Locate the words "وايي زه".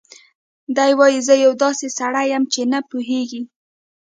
0.99-1.33